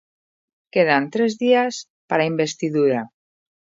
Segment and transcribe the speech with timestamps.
[0.73, 1.73] Quedan tres días
[2.07, 3.01] para a investidura.